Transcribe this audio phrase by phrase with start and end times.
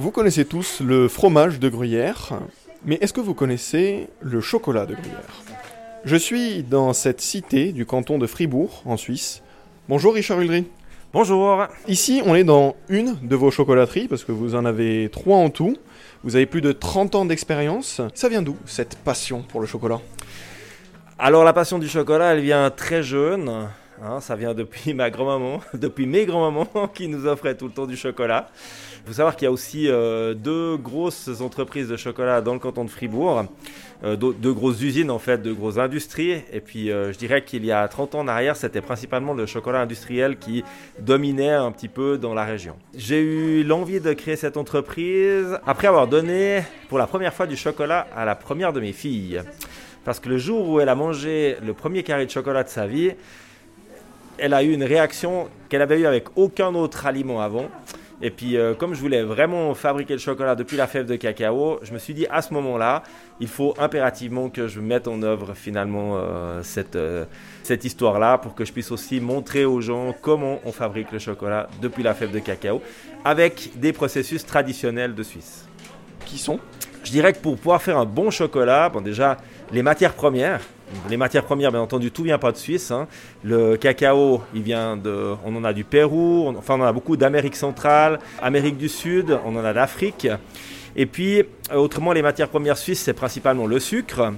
[0.00, 2.38] Vous connaissez tous le fromage de Gruyère,
[2.84, 5.42] mais est-ce que vous connaissez le chocolat de Gruyère?
[6.04, 9.42] Je suis dans cette cité du canton de Fribourg, en Suisse.
[9.88, 10.66] Bonjour Richard Uldry.
[11.12, 11.66] Bonjour.
[11.88, 15.50] Ici, on est dans une de vos chocolateries, parce que vous en avez trois en
[15.50, 15.76] tout.
[16.22, 18.00] Vous avez plus de 30 ans d'expérience.
[18.14, 20.00] Ça vient d'où, cette passion pour le chocolat?
[21.18, 23.66] Alors, la passion du chocolat, elle vient très jeune.
[24.02, 27.86] Hein, ça vient depuis ma grand-maman, depuis mes grands-mamans qui nous offraient tout le temps
[27.86, 28.48] du chocolat.
[29.04, 32.58] Il faut savoir qu'il y a aussi euh, deux grosses entreprises de chocolat dans le
[32.58, 33.46] canton de Fribourg,
[34.04, 36.42] euh, deux, grosses usines en fait, deux grosses industries.
[36.52, 39.46] Et puis euh, je dirais qu'il y a 30 ans en arrière, c'était principalement le
[39.46, 40.62] chocolat industriel qui
[41.00, 42.76] dominait un petit peu dans la région.
[42.94, 47.56] J'ai eu l'envie de créer cette entreprise après avoir donné pour la première fois du
[47.56, 49.42] chocolat à la première de mes filles.
[50.04, 52.86] Parce que le jour où elle a mangé le premier carré de chocolat de sa
[52.86, 53.12] vie,
[54.38, 57.68] elle a eu une réaction qu'elle avait eue avec aucun autre aliment avant.
[58.20, 61.78] Et puis, euh, comme je voulais vraiment fabriquer le chocolat depuis la fève de cacao,
[61.82, 63.04] je me suis dit à ce moment-là,
[63.38, 67.26] il faut impérativement que je mette en œuvre finalement euh, cette, euh,
[67.62, 71.68] cette histoire-là pour que je puisse aussi montrer aux gens comment on fabrique le chocolat
[71.80, 72.82] depuis la fève de cacao
[73.24, 75.68] avec des processus traditionnels de Suisse.
[76.26, 76.58] Qui sont?
[77.04, 79.36] Je dirais que pour pouvoir faire un bon chocolat, bon déjà,
[79.70, 80.60] les matières premières,
[81.08, 82.90] les matières premières, bien entendu, tout vient pas de Suisse.
[82.90, 83.06] Hein.
[83.44, 86.92] Le cacao, il vient de, on en a du Pérou, on, enfin on en a
[86.92, 90.28] beaucoup d'Amérique centrale, Amérique du Sud, on en a d'Afrique.
[90.96, 94.32] Et puis, euh, autrement, les matières premières suisses, c'est principalement le sucre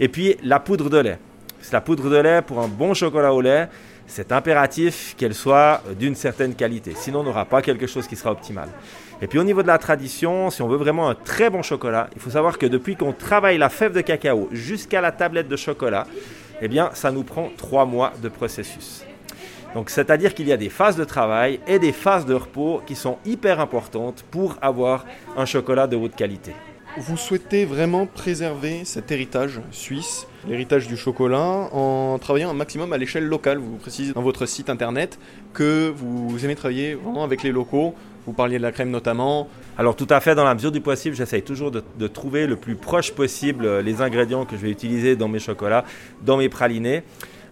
[0.00, 1.18] et puis la poudre de lait.
[1.60, 3.68] C'est la poudre de lait pour un bon chocolat au lait.
[4.06, 6.94] C'est impératif qu'elle soit d'une certaine qualité.
[6.96, 8.68] Sinon, on n'aura pas quelque chose qui sera optimal.
[9.20, 12.08] Et puis au niveau de la tradition, si on veut vraiment un très bon chocolat,
[12.14, 15.56] il faut savoir que depuis qu'on travaille la fève de cacao jusqu'à la tablette de
[15.56, 16.06] chocolat,
[16.62, 19.04] eh bien ça nous prend trois mois de processus.
[19.74, 22.94] Donc c'est-à-dire qu'il y a des phases de travail et des phases de repos qui
[22.94, 25.04] sont hyper importantes pour avoir
[25.36, 26.52] un chocolat de haute qualité.
[26.96, 32.98] Vous souhaitez vraiment préserver cet héritage suisse, l'héritage du chocolat, en travaillant un maximum à
[32.98, 33.58] l'échelle locale.
[33.58, 35.18] Vous précisez dans votre site internet
[35.54, 37.94] que vous aimez travailler vraiment avec les locaux
[38.28, 39.48] vous parliez de la crème notamment.
[39.78, 42.74] Alors tout à fait, dans la mesure du possible, j'essaye toujours de, trouver le plus
[42.74, 45.82] proche possible euh, les ingrédients que je vais utiliser dans mes chocolats,
[46.20, 47.04] dans mes pralinés.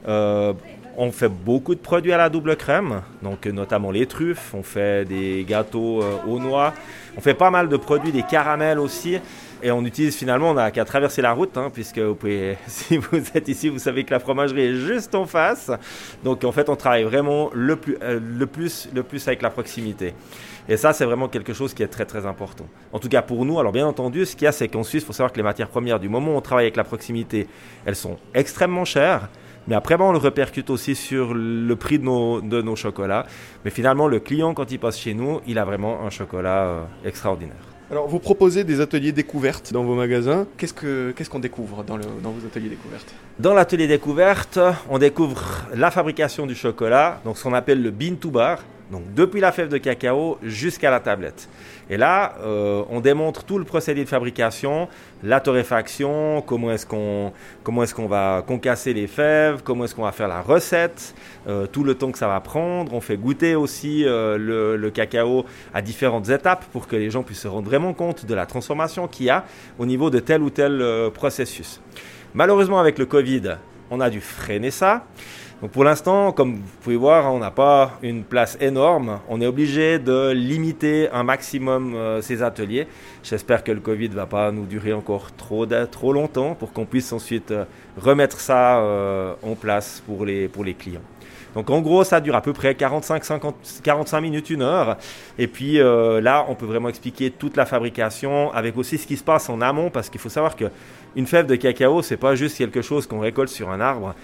[0.06, 0.53] Euh,
[0.98, 5.06] on fait beaucoup de produits à la double crème, donc notamment les truffes, on fait
[5.06, 6.75] des gâteaux euh, aux noix,
[7.16, 9.19] on fait pas mal de produits, des caramels aussi.
[9.62, 12.00] Et on utilise finalement, on n'a qu'à traverser la route, hein, puisque
[12.66, 15.70] si vous êtes ici, vous savez que la fromagerie est juste en face.
[16.22, 20.12] Donc en fait, on travaille vraiment le plus, le plus, le plus avec la proximité.
[20.69, 22.66] Et ça, c'est vraiment quelque chose qui est très très important.
[22.93, 25.03] En tout cas pour nous, alors bien entendu, ce qu'il y a, c'est qu'en Suisse,
[25.03, 27.47] il faut savoir que les matières premières, du moment où on travaille avec la proximité,
[27.84, 29.28] elles sont extrêmement chères.
[29.69, 33.27] Mais après, on le répercute aussi sur le prix de nos, de nos chocolats.
[33.65, 36.84] Mais finalement, le client, quand il passe chez nous, il a vraiment un chocolat euh,
[37.04, 37.56] extraordinaire.
[37.91, 40.47] Alors, vous proposez des ateliers découvertes dans vos magasins.
[40.56, 43.12] Qu'est-ce qu'on découvre dans, le, dans, vos ateliers découvertes?
[43.38, 48.16] Dans l'atelier découverte, on découvre la fabrication du chocolat, donc ce qu'on appelle le bean
[48.16, 48.59] to bar.
[48.91, 51.48] Donc depuis la fève de cacao jusqu'à la tablette.
[51.91, 54.88] Et là, euh, on démontre tout le procédé de fabrication,
[55.22, 57.32] la torréfaction, comment est-ce qu'on
[57.62, 61.14] comment est-ce qu'on va concasser les fèves, comment est-ce qu'on va faire la recette,
[61.48, 62.92] euh, tout le temps que ça va prendre.
[62.94, 67.22] On fait goûter aussi euh, le, le, cacao à différentes étapes pour que les gens
[67.22, 69.44] puissent se rendre vraiment compte de la transformation qu'il y a
[69.78, 71.80] au niveau de tel ou tel processus.
[72.34, 73.56] Malheureusement, avec le Covid,
[73.91, 75.04] on a dû freiner ça.
[75.62, 79.21] Donc pour l'instant, comme vous pouvez voir, on n'a pas une place énorme.
[79.27, 82.87] On est obligé de limiter un maximum euh, ces ateliers.
[83.22, 86.84] J'espère que le Covid ne va pas nous durer encore trop, trop longtemps pour qu'on
[86.84, 87.65] puisse ensuite euh,
[87.97, 91.00] remettre ça euh, en place pour les, pour les clients.
[91.55, 94.99] Donc en gros, ça dure à peu près 45, 50, 45 minutes, une heure.
[95.39, 99.25] Et puis là, on peut vraiment expliquer toute la fabrication avec aussi ce qui se
[99.25, 100.66] passe en amont parce qu'il faut savoir que
[101.15, 104.15] une fève de cacao, c'est pas juste quelque chose qu'on récolte sur un arbre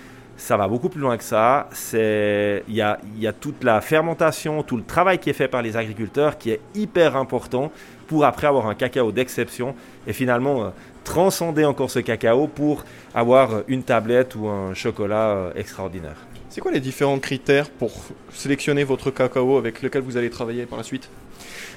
[0.42, 1.68] ça va beaucoup plus loin que ça.
[1.92, 6.36] Il y a, toute la fermentation, tout le travail qui est fait par les agriculteurs
[6.36, 7.70] qui est hyper important
[8.08, 10.68] pour après avoir un cacao d'exception et finalement euh,
[11.04, 12.84] transcender encore ce cacao pour
[13.14, 16.16] avoir une tablette ou un chocolat euh, extraordinaire.
[16.50, 17.92] C'est quoi les différents critères pour
[18.32, 21.08] sélectionner votre cacao avec lequel vous allez travailler par la suite?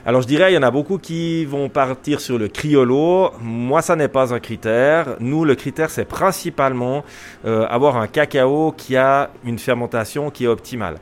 [0.07, 3.31] Alors je dirais, il y en a beaucoup qui vont partir sur le criollo.
[3.41, 5.15] Moi, ça n'est pas un critère.
[5.19, 7.03] Nous, le critère, c'est principalement
[7.43, 10.97] euh, avoir un cacao qui a une fermentation qui est optimale.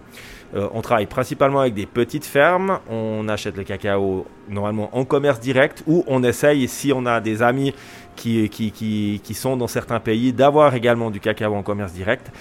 [0.55, 2.79] Euh, on travaille principalement avec des petites fermes.
[2.89, 7.41] On achète le cacao normalement en commerce direct ou on essaye, si on a des
[7.41, 7.73] amis
[8.15, 12.31] qui, qui, qui, qui sont dans certains pays, d'avoir également du cacao en commerce direct.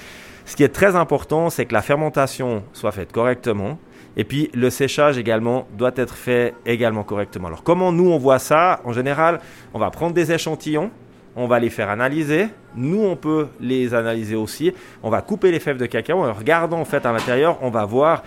[0.44, 3.78] Ce qui est très important, c'est que la fermentation soit faite correctement
[4.16, 7.48] Et puis le séchage également doit être fait également correctement.
[7.48, 8.80] Alors comment nous on voit ça?
[8.84, 9.40] En général,
[9.74, 10.90] on va prendre des échantillons,
[11.36, 12.48] on va les faire analyser.
[12.74, 14.72] Nous, on peut les analyser aussi.
[15.02, 16.24] On va couper les fèves de cacao.
[16.24, 18.22] En regardant en fait à l'intérieur, on va voir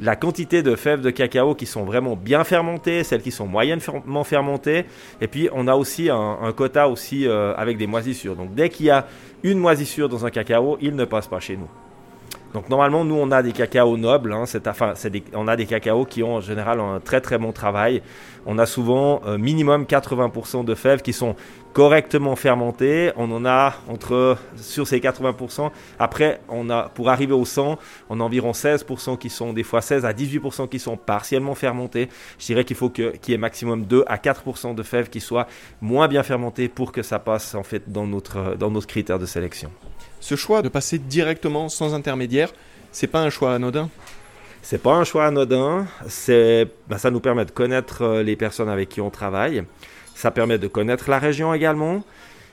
[0.00, 4.24] la quantité de fèves de cacao qui sont vraiment bien fermentées, celles qui sont moyennement
[4.24, 4.86] fermentées.
[5.20, 8.34] Et puis, on a aussi un, quota aussi euh, avec des moisissures.
[8.34, 9.06] Donc, dès qu'il y a
[9.42, 11.68] une moisissure dans un cacao, il ne passe pas chez nous.
[12.52, 14.32] Donc normalement, nous, on a des cacaos nobles.
[14.32, 14.94] Hein, enfin,
[15.34, 18.02] on a des cacaos qui ont en général un très très bon travail.
[18.46, 21.36] On a souvent euh, minimum 80% de fèves qui sont
[21.72, 23.12] correctement fermentées.
[23.16, 25.70] On en a entre sur ces 80%.
[25.98, 29.80] Après, on a pour arriver au 100, on a environ 16% qui sont des fois
[29.80, 32.08] 16 à 18% qui sont partiellement fermentées.
[32.38, 35.46] Je dirais qu'il faut qu'il y ait maximum 2 à 4% de fèves qui soient
[35.80, 39.26] moins bien fermentées pour que ça passe en fait dans notre dans notre critère de
[39.26, 39.70] sélection.
[40.20, 42.52] Ce choix de passer directement sans intermédiaire,
[42.92, 43.88] c'est pas un choix anodin
[44.60, 45.86] C'est pas un choix anodin.
[46.08, 49.64] C'est, ben, ça nous permet de connaître euh, les personnes avec qui on travaille.
[50.14, 52.04] Ça permet de connaître la région également.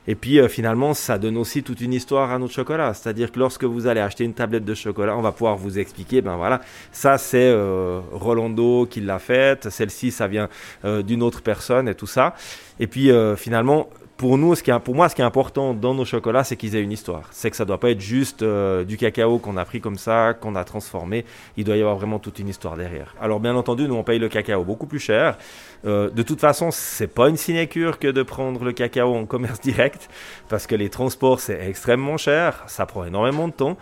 [0.07, 2.93] Et puis euh, finalement, ça donne aussi toute une histoire à notre chocolat.
[2.93, 6.21] C'est-à-dire que lorsque vous allez acheter une tablette de chocolat, on va pouvoir vous expliquer,
[6.21, 6.61] ben voilà,
[6.93, 10.47] ça c'est euh, Rolando qui l'a faite, celle-ci ça vient
[10.85, 12.33] d'une autre personne et tout ça.
[12.79, 15.93] Et puis finalement, pour nous, ce qui est, pour moi, ce qui est important dans
[15.93, 17.29] nos chocolats, c'est qu'ils aient une histoire.
[17.31, 19.97] C'est que ça ne doit pas être juste euh, du cacao qu'on a pris comme
[19.97, 21.23] ça, qu'on a transformé.
[21.55, 23.15] Il doit y avoir vraiment toute une histoire derrière.
[23.21, 25.37] Alors, bien entendu, nous, on paye le cacao beaucoup plus cher.
[25.85, 29.61] Euh, de toute façon, c'est pas une sinécure que de prendre le cacao en commerce
[29.61, 30.09] direct,
[30.49, 32.63] parce que les transports, c'est extrêmement cher.
[32.65, 33.77] Ça prend énormément de temps.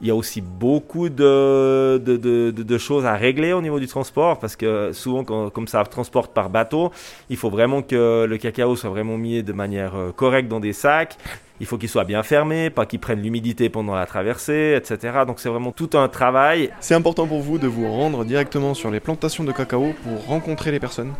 [0.00, 3.86] Il y a aussi beaucoup de, de, de, de, choses à régler au niveau du
[3.86, 6.90] transport parce que souvent, comme ça transporte par bateau,
[7.28, 10.72] il faut vraiment que le cacao soit vraiment mis de manière euh, correcte dans des
[10.72, 11.18] sacs.
[11.60, 15.18] Il faut qu'il soit bien fermé, pas qu'il prenne l'humidité pendant la traversée, etc.
[15.26, 16.70] Donc c'est vraiment tout un travail.
[16.80, 20.70] C'est important pour vous de vous rendre directement sur les plantations de cacao pour rencontrer
[20.70, 21.12] les personnes?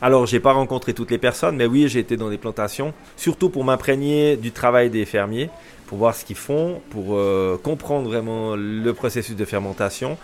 [0.00, 3.48] Alors, j'ai pas rencontré toutes les personnes, mais oui, j'ai été dans des plantations, surtout
[3.48, 5.50] pour m'imprégner du travail des fermiers
[5.86, 10.16] pour voir ce qu'ils font, pour euh, comprendre vraiment le processus de fermentation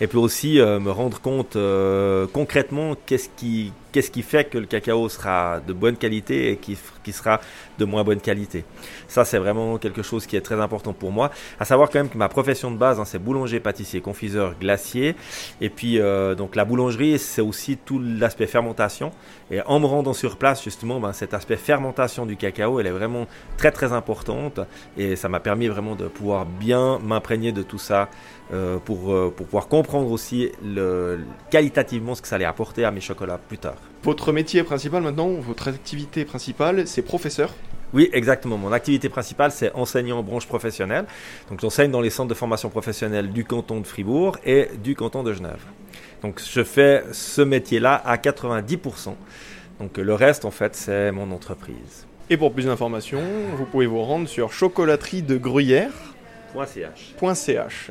[0.00, 4.58] et puis aussi euh, me rendre compte euh, concrètement qu'est-ce qui, qu'est-ce qui fait que
[4.58, 7.40] le cacao sera de bonne qualité et qui, qui sera
[7.78, 8.64] de moins bonne qualité.
[9.06, 11.30] Ça, c'est vraiment quelque chose qui est très important pour moi.
[11.58, 15.14] À savoir quand même que ma profession de base, hein, c'est boulanger, pâtissier, confiseur, glacier.
[15.60, 19.12] Et puis, euh, donc la boulangerie, c'est aussi tout l'aspect fermentation.
[19.50, 22.92] Et en me rendant sur place, justement, ben, cet aspect fermentation du cacao, elle est
[22.92, 23.26] vraiment
[23.56, 24.60] très très importante.
[24.96, 28.08] Et ça m'a permis vraiment de pouvoir bien m'imprégner de tout ça
[28.52, 30.50] euh, pour, euh, pour pouvoir comprendre aussi
[31.50, 33.77] qualitativement ce que ça allait apporter à mes chocolats plus tard.
[34.02, 37.52] Votre métier principal maintenant, votre activité principale, c'est professeur
[37.94, 38.58] oui, exactement.
[38.58, 41.06] Mon activité principale, c'est enseignant en branche professionnelle.
[41.48, 45.22] Donc, j'enseigne dans les centres de formation professionnelle du canton de Fribourg et du canton
[45.22, 45.64] de Genève.
[46.20, 49.14] Donc, je fais ce métier-là à 90%.
[49.80, 52.06] Donc, le reste, en fait, c'est mon entreprise.
[52.28, 53.22] Et pour plus d'informations,
[53.56, 55.92] vous pouvez vous rendre sur chocolaterie de Gruyère.
[57.34, 57.90] .ch.